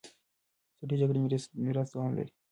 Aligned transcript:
سړې 0.77 0.95
جګړې 1.01 1.19
میراث 1.63 1.89
دوام 1.91 2.11
لري. 2.17 2.31